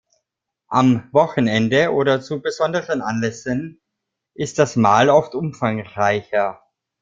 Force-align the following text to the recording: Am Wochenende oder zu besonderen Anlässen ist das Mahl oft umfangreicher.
Am 0.71 1.09
Wochenende 1.11 1.93
oder 1.93 2.21
zu 2.21 2.41
besonderen 2.41 3.03
Anlässen 3.03 3.79
ist 4.33 4.57
das 4.57 4.75
Mahl 4.75 5.09
oft 5.11 5.35
umfangreicher. 5.35 6.59